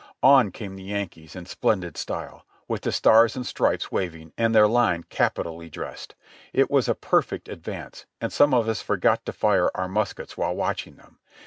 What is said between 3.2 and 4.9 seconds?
and Stripes waving and their